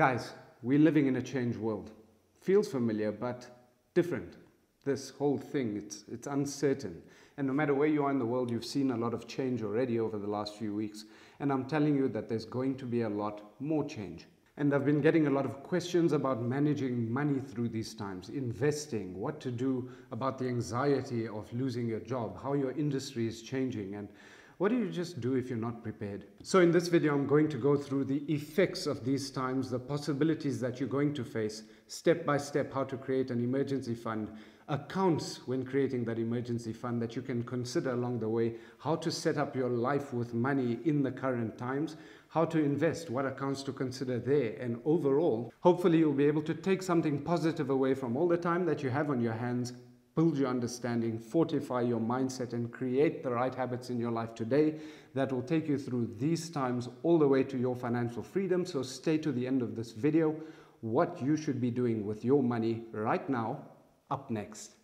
[0.00, 1.90] Guys, we're living in a changed world.
[2.40, 3.46] Feels familiar, but
[3.92, 4.32] different.
[4.82, 7.02] This whole thing, it's, it's uncertain.
[7.36, 9.62] And no matter where you are in the world, you've seen a lot of change
[9.62, 11.04] already over the last few weeks.
[11.38, 14.24] And I'm telling you that there's going to be a lot more change.
[14.56, 19.14] And I've been getting a lot of questions about managing money through these times, investing,
[19.20, 23.96] what to do about the anxiety of losing your job, how your industry is changing,
[23.96, 24.08] and
[24.60, 26.26] what do you just do if you're not prepared?
[26.42, 29.78] So in this video, I'm going to go through the effects of these times, the
[29.78, 34.30] possibilities that you're going to face, step by step, how to create an emergency fund,
[34.68, 39.10] accounts when creating that emergency fund that you can consider along the way, how to
[39.10, 41.96] set up your life with money in the current times,
[42.28, 46.52] how to invest, what accounts to consider there, and overall, hopefully you'll be able to
[46.52, 49.72] take something positive away from all the time that you have on your hands
[50.14, 54.74] build your understanding, fortify your mindset, and create the right habits in your life today
[55.14, 58.64] that will take you through these times all the way to your financial freedom.
[58.66, 60.34] So stay to the end of this video.
[60.80, 63.60] What you should be doing with your money right now,
[64.10, 64.79] up next.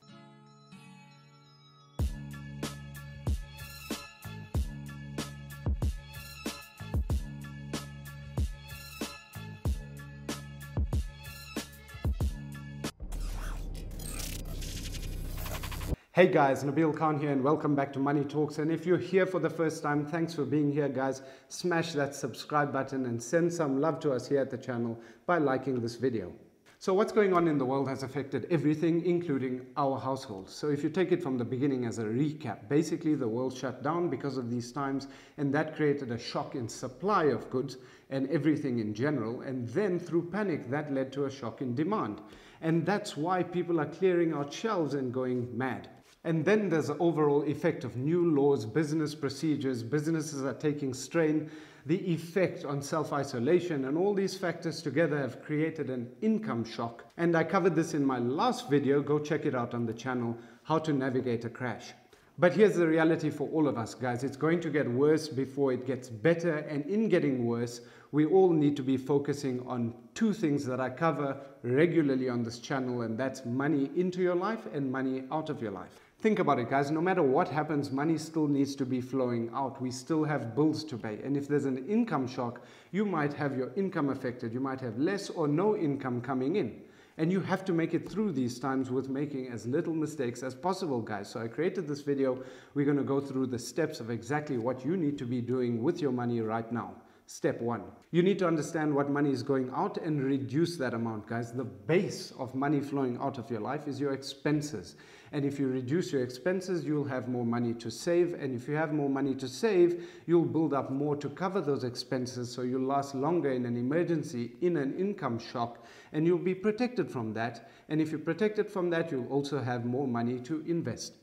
[16.16, 18.56] Hey guys, Nabil Khan here and welcome back to Money Talks.
[18.56, 21.20] And if you're here for the first time, thanks for being here guys.
[21.50, 25.36] Smash that subscribe button and send some love to us here at the channel by
[25.36, 26.32] liking this video.
[26.78, 30.54] So what's going on in the world has affected everything, including our households.
[30.54, 33.82] So if you take it from the beginning as a recap, basically the world shut
[33.82, 37.76] down because of these times and that created a shock in supply of goods
[38.08, 39.42] and everything in general.
[39.42, 42.22] And then through panic, that led to a shock in demand.
[42.62, 45.90] And that's why people are clearing out shelves and going mad.
[46.26, 51.48] And then there's the overall effect of new laws, business procedures, businesses are taking strain,
[51.86, 57.04] the effect on self isolation, and all these factors together have created an income shock.
[57.16, 60.36] And I covered this in my last video, go check it out on the channel
[60.64, 61.92] How to Navigate a Crash.
[62.38, 64.24] But here's the reality for all of us, guys.
[64.24, 66.56] It's going to get worse before it gets better.
[66.56, 70.90] And in getting worse, we all need to be focusing on two things that I
[70.90, 75.62] cover regularly on this channel, and that's money into your life and money out of
[75.62, 76.05] your life.
[76.26, 76.90] Think about it, guys.
[76.90, 79.80] No matter what happens, money still needs to be flowing out.
[79.80, 81.20] We still have bills to pay.
[81.22, 84.52] And if there's an income shock, you might have your income affected.
[84.52, 86.80] You might have less or no income coming in.
[87.16, 90.52] And you have to make it through these times with making as little mistakes as
[90.52, 91.30] possible, guys.
[91.30, 92.42] So I created this video.
[92.74, 95.80] We're going to go through the steps of exactly what you need to be doing
[95.80, 96.96] with your money right now.
[97.28, 97.82] Step one,
[98.12, 101.52] you need to understand what money is going out and reduce that amount, guys.
[101.52, 104.94] The base of money flowing out of your life is your expenses.
[105.32, 108.34] And if you reduce your expenses, you'll have more money to save.
[108.34, 111.82] And if you have more money to save, you'll build up more to cover those
[111.82, 116.54] expenses so you'll last longer in an emergency, in an income shock, and you'll be
[116.54, 117.68] protected from that.
[117.88, 121.14] And if you're protected from that, you'll also have more money to invest.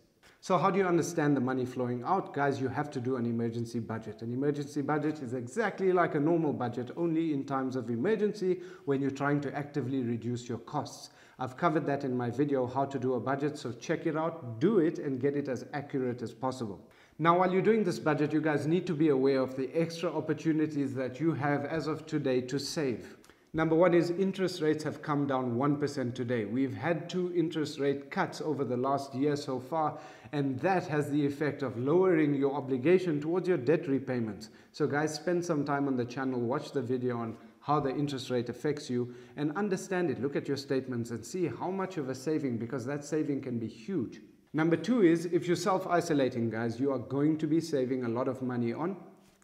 [0.44, 2.34] So how do you understand the money flowing out?
[2.34, 4.22] Guys, you have to do an emergency budget.
[4.22, 9.00] An emergency budget is exactly like a normal budget, only in times of emergency when
[9.00, 11.12] you're trying to actively reduce your costs.
[11.40, 14.60] I've covered that in my video, how to do a budget, so check it out,
[14.60, 16.86] do it and get it as accurate as possible.
[17.20, 20.14] Now, while you're doing this budget, you guys need to be aware of the extra
[20.14, 23.16] opportunities that you have as of today to save.
[23.56, 26.46] Number one is interest rates have come down 1% today.
[26.46, 30.00] We've had two interest rate cuts over the last year so far,
[30.32, 34.50] and that has the effect of lowering your obligation towards your debt repayments.
[34.72, 38.32] So, guys, spend some time on the channel, watch the video on how the interest
[38.32, 40.20] rate affects you and understand it.
[40.20, 43.60] Look at your statements and see how much of a saving, because that saving can
[43.60, 44.20] be huge.
[44.54, 48.10] Number two is if you're self isolating, guys, you are going to be saving a
[48.10, 48.98] lot of money on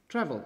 [0.08, 0.44] travel,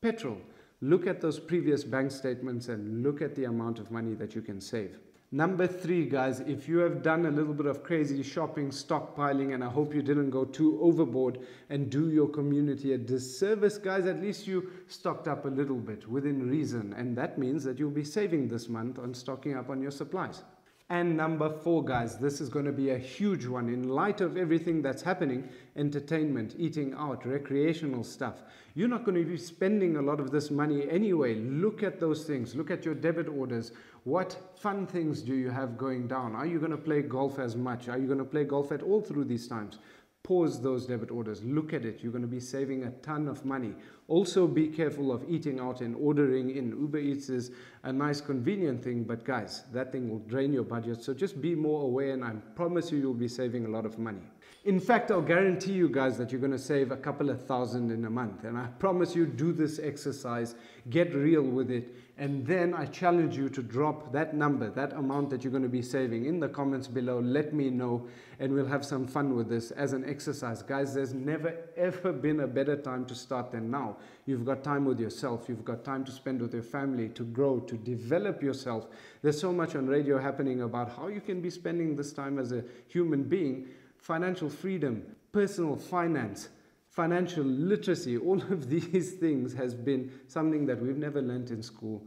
[0.00, 0.38] petrol.
[0.82, 4.42] Look at those previous bank statements and look at the amount of money that you
[4.42, 4.98] can save.
[5.30, 9.62] Number three, guys, if you have done a little bit of crazy shopping, stockpiling, and
[9.62, 11.38] I hope you didn't go too overboard
[11.70, 16.06] and do your community a disservice, guys, at least you stocked up a little bit
[16.06, 16.92] within reason.
[16.94, 20.42] And that means that you'll be saving this month on stocking up on your supplies.
[20.92, 24.36] And number four, guys, this is going to be a huge one in light of
[24.36, 28.42] everything that's happening entertainment, eating out, recreational stuff.
[28.74, 31.36] You're not going to be spending a lot of this money anyway.
[31.36, 32.54] Look at those things.
[32.54, 33.72] Look at your debit orders.
[34.04, 36.36] What fun things do you have going down?
[36.36, 37.88] Are you going to play golf as much?
[37.88, 39.78] Are you going to play golf at all through these times?
[40.24, 41.42] Pause those debit orders.
[41.42, 42.00] Look at it.
[42.00, 43.74] You're going to be saving a ton of money.
[44.06, 46.70] Also, be careful of eating out and ordering in.
[46.70, 47.50] Uber Eats is
[47.82, 51.02] a nice, convenient thing, but guys, that thing will drain your budget.
[51.02, 53.98] So just be more aware, and I promise you, you'll be saving a lot of
[53.98, 54.22] money.
[54.64, 57.90] In fact, I'll guarantee you guys that you're going to save a couple of thousand
[57.90, 58.44] in a month.
[58.44, 60.54] And I promise you, do this exercise,
[60.88, 61.92] get real with it.
[62.16, 65.68] And then I challenge you to drop that number, that amount that you're going to
[65.68, 67.18] be saving in the comments below.
[67.18, 68.06] Let me know,
[68.38, 70.62] and we'll have some fun with this as an exercise.
[70.62, 73.96] Guys, there's never ever been a better time to start than now.
[74.26, 77.58] You've got time with yourself, you've got time to spend with your family, to grow,
[77.60, 78.86] to develop yourself.
[79.22, 82.52] There's so much on radio happening about how you can be spending this time as
[82.52, 83.66] a human being
[84.02, 86.48] financial freedom, personal finance,
[86.90, 92.04] financial literacy, all of these things has been something that we've never learnt in school.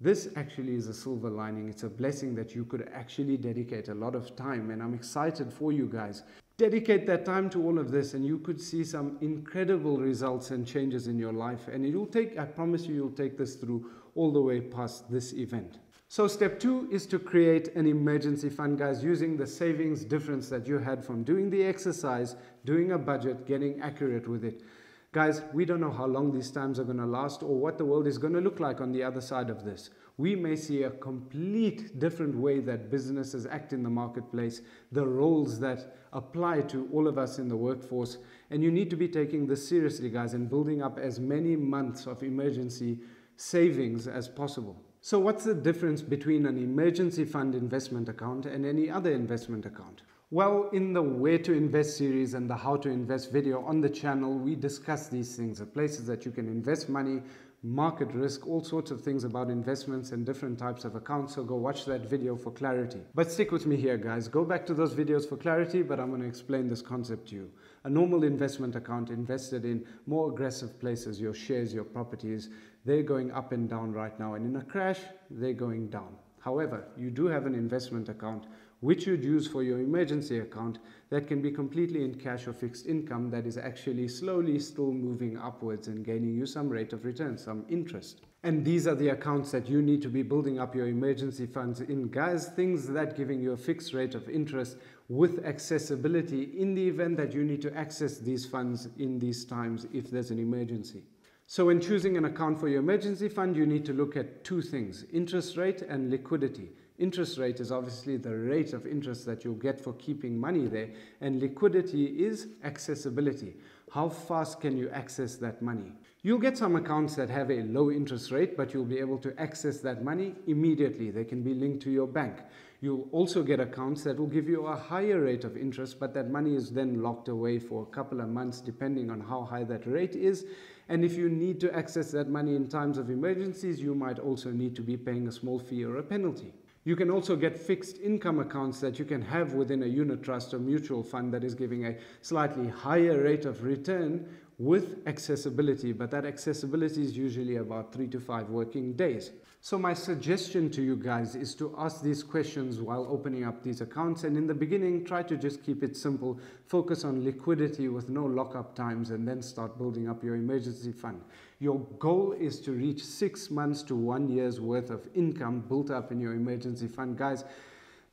[0.00, 1.68] This actually is a silver lining.
[1.68, 5.52] It's a blessing that you could actually dedicate a lot of time, and I'm excited
[5.52, 6.22] for you guys.
[6.56, 10.66] Dedicate that time to all of this, and you could see some incredible results and
[10.66, 11.68] changes in your life.
[11.68, 15.10] And it will take, I promise you, you'll take this through all the way past
[15.10, 15.78] this event.
[16.08, 20.66] So step two is to create an emergency fund, guys, using the savings difference that
[20.66, 24.62] you had from doing the exercise, doing a budget, getting accurate with it.
[25.10, 27.84] Guys, we don't know how long these times are going to last or what the
[27.84, 29.90] world is going to look like on the other side of this.
[30.16, 34.60] We may see a complete different way that businesses act in the marketplace,
[34.92, 38.18] the roles that apply to all of us in the workforce.
[38.50, 42.06] And you need to be taking this seriously, guys, and building up as many months
[42.06, 42.98] of emergency
[43.36, 44.76] savings as possible.
[45.06, 50.00] So what's the difference between an emergency fund investment account and any other investment account?
[50.30, 53.90] Well, in the Where to Invest series and the How to Invest video on the
[53.90, 57.20] channel, we discuss these things, the places that you can invest money,
[57.64, 61.34] market risk, all sorts of things about investments and different types of accounts.
[61.34, 63.00] So go watch that video for clarity.
[63.14, 64.28] But stick with me here, guys.
[64.28, 67.36] Go back to those videos for clarity, but I'm going to explain this concept to
[67.36, 67.50] you.
[67.84, 72.50] A normal investment account invested in more aggressive places, your shares, your properties,
[72.84, 74.34] they're going up and down right now.
[74.34, 75.00] And in a crash,
[75.30, 76.16] they're going down.
[76.40, 78.44] However, you do have an investment account
[78.84, 80.78] which you'd use for your emergency account
[81.08, 85.38] that can be completely in cash or fixed income that is actually slowly still moving
[85.38, 88.20] upwards and gaining you some rate of return, some interest.
[88.42, 91.80] And these are the accounts that you need to be building up your emergency funds
[91.80, 92.08] in.
[92.08, 94.76] Guys, things that giving you a fixed rate of interest
[95.08, 99.86] with accessibility in the event that you need to access these funds in these times
[99.94, 101.04] if there's an emergency.
[101.46, 104.60] So when choosing an account for your emergency fund, you need to look at two
[104.60, 106.68] things, interest rate and liquidity.
[106.96, 110.90] Interest rate is obviously the rate of interest that you'll get for keeping money there,
[111.20, 113.56] and liquidity is accessibility.
[113.90, 115.92] How fast can you access that money?
[116.22, 119.38] You'll get some accounts that have a low interest rate, but you'll be able to
[119.40, 121.10] access that money immediately.
[121.10, 122.38] They can be linked to your bank.
[122.80, 126.30] You'll also get accounts that will give you a higher rate of interest, but that
[126.30, 129.84] money is then locked away for a couple of months, depending on how high that
[129.86, 130.46] rate is.
[130.88, 134.50] And if you need to access that money in times of emergencies, you might also
[134.50, 136.54] need to be paying a small fee or a penalty.
[136.84, 140.52] You can also get fixed income accounts that you can have within a unit trust
[140.52, 144.28] or mutual fund that is giving a slightly higher rate of return
[144.58, 149.30] with accessibility, but that accessibility is usually about three to five working days.
[149.62, 153.80] So my suggestion to you guys is to ask these questions while opening up these
[153.80, 154.24] accounts.
[154.24, 156.38] And in the beginning, try to just keep it simple.
[156.66, 161.22] Focus on liquidity with no lockup times and then start building up your emergency fund.
[161.60, 166.12] Your goal is to reach six months to one year's worth of income built up
[166.12, 167.16] in your emergency fund.
[167.16, 167.44] Guys,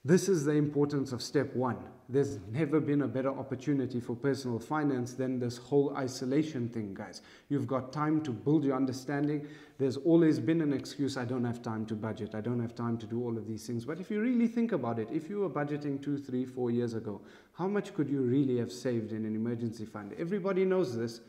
[0.03, 1.77] this is the importance of step one.
[2.09, 7.21] There's never been a better opportunity for personal finance than this whole isolation thing, guys.
[7.49, 9.47] You've got time to build your understanding.
[9.77, 12.97] There's always been an excuse I don't have time to budget, I don't have time
[12.97, 13.85] to do all of these things.
[13.85, 16.95] But if you really think about it, if you were budgeting two, three, four years
[16.95, 17.21] ago,
[17.53, 20.15] how much could you really have saved in an emergency fund?
[20.17, 21.21] Everybody knows this,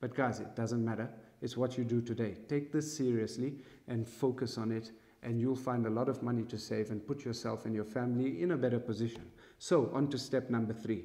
[0.00, 1.10] but guys, it doesn't matter.
[1.42, 2.36] It's what you do today.
[2.48, 3.54] Take this seriously
[3.88, 4.92] and focus on it
[5.22, 8.42] and you'll find a lot of money to save and put yourself and your family
[8.42, 9.22] in a better position.
[9.58, 11.04] So, on to step number three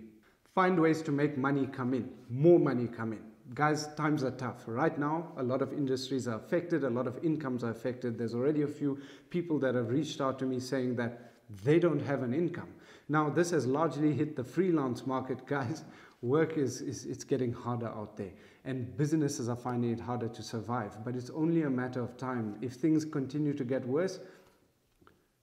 [0.54, 3.20] find ways to make money come in, more money come in.
[3.54, 4.64] Guys, times are tough.
[4.66, 8.18] Right now, a lot of industries are affected, a lot of incomes are affected.
[8.18, 9.00] There's already a few
[9.30, 12.70] people that have reached out to me saying that they don't have an income.
[13.10, 15.84] Now, this has largely hit the freelance market, guys.
[16.26, 18.32] Work is, is it's getting harder out there
[18.64, 20.98] and businesses are finding it harder to survive.
[21.06, 22.56] But it's only a matter of time.
[22.62, 24.20] If things continue to get worse,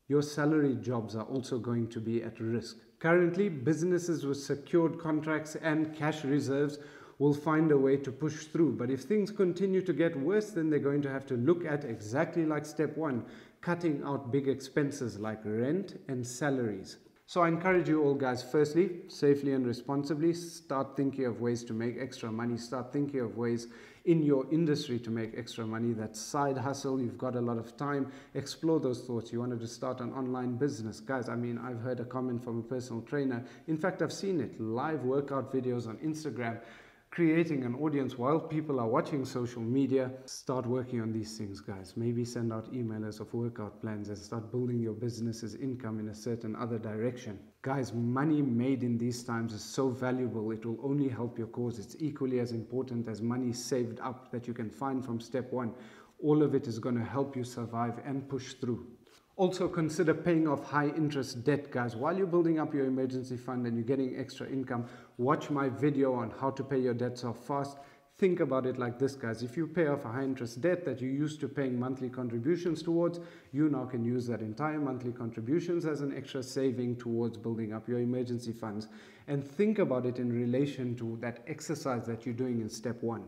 [0.08, 2.78] your salary jobs are also going to be at risk.
[2.98, 6.80] Currently, businesses with secured contracts and cash reserves
[7.20, 8.72] will find a way to push through.
[8.72, 11.84] But if things continue to get worse, then they're going to have to look at
[11.84, 13.24] exactly like step one,
[13.60, 16.96] cutting out big expenses like rent and salaries.
[17.32, 21.72] So I encourage you all guys, firstly, safely and responsibly, start thinking of ways to
[21.72, 23.68] make extra money, start thinking of ways
[24.04, 27.74] in your industry to make extra money, that side hustle, you've got a lot of
[27.78, 29.32] time, explore those thoughts.
[29.32, 31.00] You wanted to start an online business.
[31.00, 33.42] Guys, I mean, I've heard a comment from a personal trainer.
[33.66, 36.60] In fact, I've seen it live workout videos on Instagram
[37.12, 41.92] creating an audience while people are watching social media, start working on these things, guys.
[41.94, 46.14] Maybe send out emailers of workout plans and start building your business's income in a
[46.14, 47.38] certain other direction.
[47.60, 50.50] Guys, money made in these times is so valuable.
[50.52, 51.78] It will only help your cause.
[51.78, 55.74] It's equally as important as money saved up that you can find from step one.
[56.18, 58.86] All of it is going to help you survive and push through.
[59.36, 61.96] Also consider paying off high interest debt, guys.
[61.96, 64.86] While you're building up your emergency fund and you're getting extra income,
[65.16, 67.78] watch my video on how to pay your debts off fast.
[68.18, 69.42] Think about it like this, guys.
[69.42, 72.82] If you pay off a high interest debt that you used to paying monthly contributions
[72.82, 73.20] towards,
[73.52, 77.88] you now can use that entire monthly contributions as an extra saving towards building up
[77.88, 78.88] your emergency funds.
[79.28, 83.24] And think about it in relation to that exercise that you're doing in step one.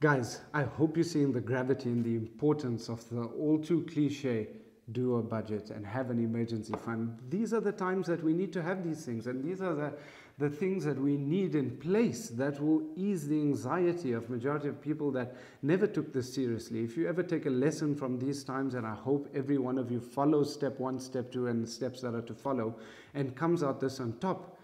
[0.00, 4.48] Guys, I hope you're seeing the gravity and the importance of the all too cliche
[4.92, 7.18] do a budget and have an emergency fund.
[7.28, 9.92] These are the times that we need to have these things, and these are the,
[10.38, 14.80] the things that we need in place that will ease the anxiety of majority of
[14.80, 16.84] people that never took this seriously.
[16.84, 19.90] If you ever take a lesson from these times, and I hope every one of
[19.90, 22.76] you follows step one, step two, and the steps that are to follow,
[23.14, 24.58] and comes out this on top,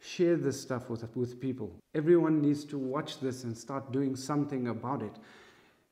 [0.00, 1.72] share this stuff with, with people.
[1.94, 5.16] Everyone needs to watch this and start doing something about it.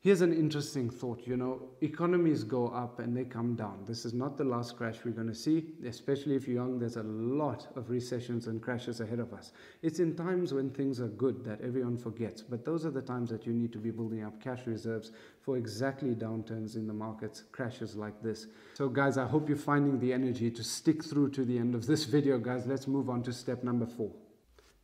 [0.02, 1.26] Here's an interesting thought.
[1.26, 3.84] You know, economies go up and they come down.
[3.86, 6.78] This is not the last crash we're going to see, especially if you're young.
[6.78, 9.52] There's a lot of recessions and crashes ahead of us.
[9.82, 13.28] It's in times when things are good that everyone forgets, but those are the times
[13.28, 17.44] that you need to be building up cash reserves for exactly downturns in the markets,
[17.52, 18.46] crashes like this.
[18.72, 21.86] So, guys, I hope you're finding the energy to stick through to the end of
[21.86, 22.66] this video, guys.
[22.66, 24.12] Let's move on to step number four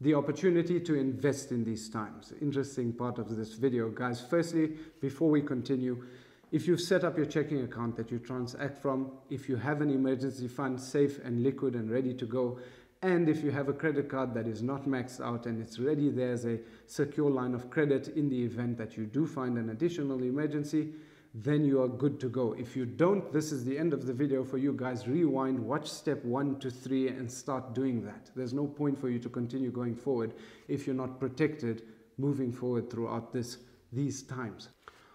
[0.01, 2.33] the opportunity to invest in these times.
[2.41, 3.89] Interesting part of this video.
[3.89, 6.05] Guys, firstly, before we continue,
[6.53, 9.91] if you've set up your checking account that you transact from, if you have an
[9.91, 12.59] emergency fund safe and liquid and ready to go,
[13.03, 16.11] and if you have a credit card that is not maxed out and it's ready
[16.11, 20.23] there's a secure line of credit in the event that you do find an additional
[20.23, 20.93] emergency,
[21.39, 22.55] then you are good to go.
[22.55, 25.07] If you don't, this is the end of the video for you guys.
[25.07, 28.31] Rewind, watch step one to three and start doing that.
[28.35, 30.33] There's no point for you to continue going forward
[30.67, 31.83] if you're not protected
[32.17, 33.59] moving forward throughout this
[33.93, 34.71] these times.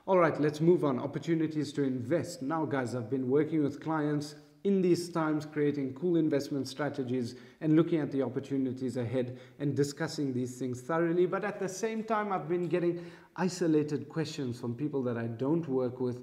[0.05, 0.99] All right, let's move on.
[0.99, 2.43] Opportunities to invest.
[2.43, 7.75] Now, guys, I've been working with clients in these times creating cool investment strategies and
[7.75, 11.25] looking at the opportunities ahead and discussing these things thoroughly.
[11.25, 13.03] But at the same time, I've been getting
[13.35, 16.21] isolated questions from people that I don't work with.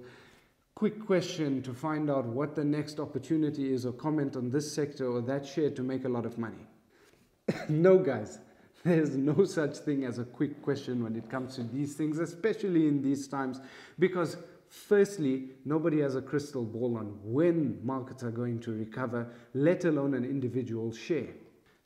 [0.74, 5.06] Quick question to find out what the next opportunity is or comment on this sector
[5.08, 6.66] or that share to make a lot of money.
[7.68, 8.38] no, guys,
[8.84, 12.86] there's no such thing as a quick question when it comes to these things, especially
[12.86, 13.60] in these times,
[13.98, 14.36] because
[14.68, 20.14] Firstly, nobody has a crystal ball on when markets are going to recover, let alone
[20.14, 21.28] an individual share.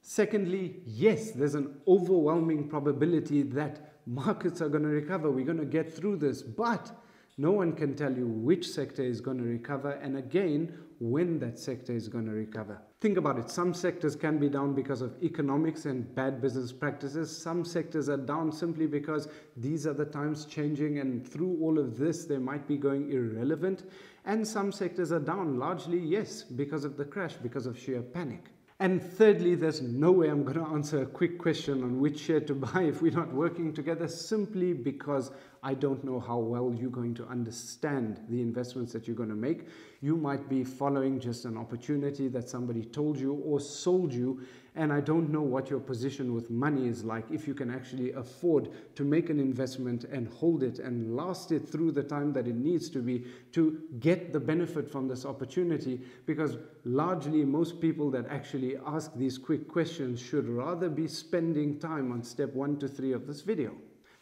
[0.00, 5.30] Secondly, yes, there's an overwhelming probability that markets are going to recover.
[5.30, 6.90] We're going to get through this, but
[7.38, 11.58] no one can tell you which sector is going to recover and again, when that
[11.58, 12.80] sector is going to recover.
[13.00, 13.50] Think about it.
[13.50, 17.36] Some sectors can be down because of economics and bad business practices.
[17.36, 21.98] Some sectors are down simply because these are the times changing, and through all of
[21.98, 23.82] this, they might be going irrelevant.
[24.24, 28.50] And some sectors are down largely, yes, because of the crash, because of sheer panic.
[28.82, 32.40] And thirdly, there's no way I'm going to answer a quick question on which share
[32.40, 35.30] to buy if we're not working together simply because
[35.64, 39.36] I don't know how well you're going to understand the investments that you're going to
[39.36, 39.68] make.
[40.00, 44.40] You might be following just an opportunity that somebody told you or sold you,
[44.74, 47.30] and I don't know what your position with money is like.
[47.30, 51.68] If you can actually afford to make an investment and hold it and last it
[51.68, 56.00] through the time that it needs to be to get the benefit from this opportunity,
[56.26, 62.10] because largely most people that actually ask these quick questions should rather be spending time
[62.10, 63.76] on step one to three of this video.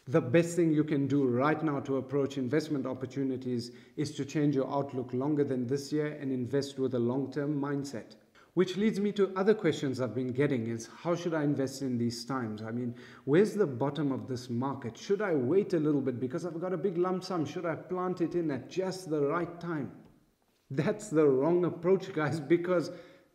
[0.07, 4.55] The best thing you can do right now to approach investment opportunities is to change
[4.55, 8.15] your outlook longer than this year and invest with a long-term mindset.
[8.55, 11.97] Which leads me to other questions I've been getting is how should I invest in
[11.97, 12.63] these times?
[12.63, 14.97] I mean, where's the bottom of this market?
[14.97, 17.45] Should I wait a little bit because I've got a big lump sum?
[17.45, 19.91] Should I plant it in at just the right time?
[20.71, 22.91] That's the wrong approach, guys, because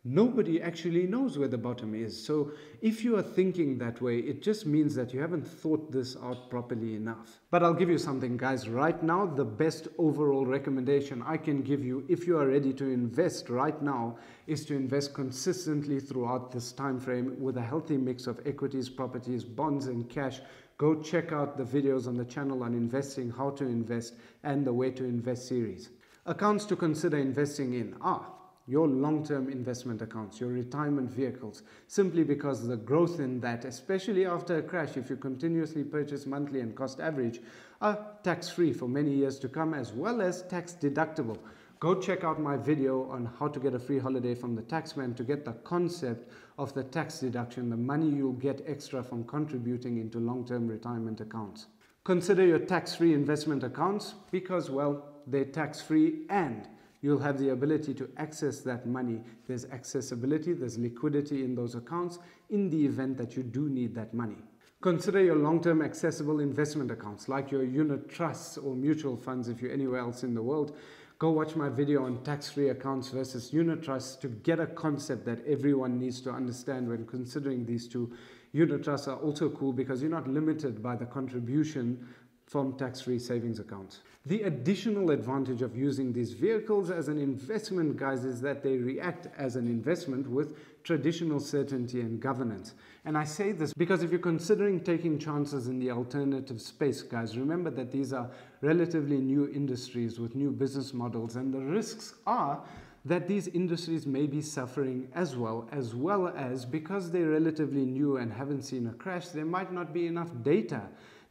[0.07, 2.25] nobody actually knows where the bottom is.
[2.25, 6.15] So if you are thinking that way, it just means that you haven't thought this
[6.23, 7.39] out properly enough.
[7.51, 8.69] But I'll give you something, guys.
[8.69, 12.85] Right now, the best overall recommendation I can give you if you are ready to
[12.85, 18.27] invest right now is to invest consistently throughout this time frame with a healthy mix
[18.27, 20.39] of equities, properties, bonds, and cash
[20.77, 24.73] go check out the videos on the channel on investing, how to invest, and the
[24.73, 25.89] way to invest series.
[26.25, 28.31] Accounts to consider investing in are
[28.67, 34.57] your long-term investment accounts, your retirement vehicles, simply because the growth in that, especially after
[34.57, 37.39] a crash, if you continuously purchase monthly and cost average,
[37.81, 41.37] are tax-free for many years to come, as well as tax deductible.
[41.79, 45.15] Go check out my video on how to get a free holiday from the taxman
[45.15, 49.97] to get the concept of the tax deduction, the money you'll get extra from contributing
[49.97, 51.67] into long-term retirement accounts.
[52.03, 56.67] Consider your tax-free investment accounts because, well, they're tax-free and
[57.07, 59.21] you'll have the ability to access that money.
[59.47, 64.13] There's accessibility, there's liquidity in those accounts in the event that you do need that
[64.13, 64.37] money.
[64.81, 69.71] Consider your long-term accessible investment accounts like your unit trusts or mutual funds if you're
[69.71, 70.77] anywhere else in the world
[71.19, 75.43] Go watch my video on tax-free accounts versus unit trusts to get a concept that
[75.47, 78.13] everyone needs to understand when considering these two.
[78.51, 82.07] Unit trusts are also cool because you're not limited by the contribution
[82.47, 83.99] from tax-free savings accounts.
[84.25, 89.27] The additional advantage of using these vehicles as an investment, guys, is that they react
[89.37, 92.73] as an investment with traditional certainty and governance.
[93.03, 97.37] And I say this because if you're considering taking chances in the alternative space, guys,
[97.37, 98.29] remember that these are
[98.61, 102.63] relatively new industries with new business models, and the risks are
[103.03, 108.17] that these industries may be suffering as well, as well as because they're relatively new
[108.17, 110.81] and haven't seen a crash, there might not be enough data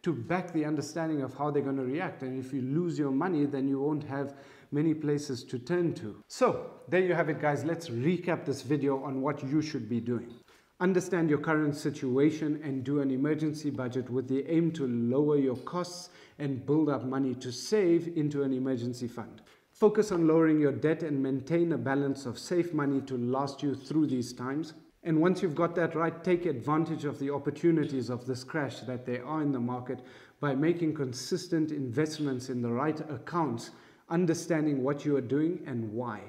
[0.07, 2.23] to back the understanding of how they're going to react.
[2.23, 4.35] And if you lose your money, then you won't have
[4.71, 6.23] many places to turn to.
[6.29, 7.65] So there you have it, guys.
[7.65, 10.33] Let's recap this video on what you should be doing.
[10.79, 15.57] Understand your current situation and do an emergency budget with the aim to lower your
[15.57, 19.43] costs and build up money to save into an emergency fund.
[19.73, 23.75] Focus on lowering your debt and maintain a balance of safe money to last you
[23.75, 24.75] through these times.
[25.03, 29.07] And once you've got that right, take advantage of the opportunities of this crash that
[29.07, 30.01] there are in the market
[30.41, 33.71] by making consistent investments in the right accounts,
[34.09, 36.21] understanding what you are doing and why.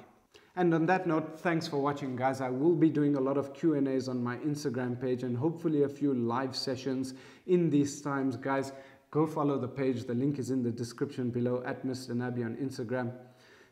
[0.58, 2.40] And on that note, thanks for watching guys.
[2.40, 5.88] I will be doing a lot of Q&As on my Instagram page and hopefully a
[5.88, 7.14] few live sessions
[7.46, 8.36] in these times.
[8.36, 8.72] Guys,
[9.12, 10.04] go follow the page.
[10.04, 12.10] The link is in the description below at Mr.
[12.10, 13.12] Nabi on Instagram.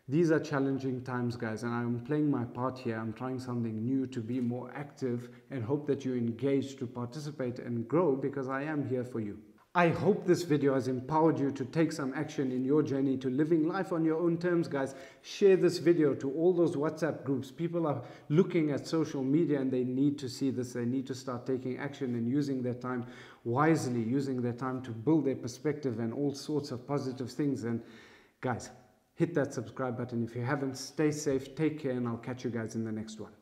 [0.08, 2.96] These are challenging times, guys, and I'm playing my part here.
[2.96, 7.58] I'm trying something new to be more active and hope that you engage to participate
[7.58, 9.36] and grow because I am here for you.
[9.74, 13.28] I hope this video has empowered you to take some action in your journey to
[13.28, 14.94] living life on your own terms, guys.
[15.22, 17.50] Share this video to all those WhatsApp groups.
[17.50, 20.72] People are looking at social media and they need to see this.
[20.72, 23.06] They need to start taking action and using their time
[23.42, 27.64] wisely, using their time to build their perspective and all sorts of positive things.
[27.64, 27.82] And
[28.40, 28.70] guys,
[29.16, 30.76] hit that subscribe button if you haven't.
[30.76, 33.32] Stay safe, take care, and I'll catch you guys in the next one.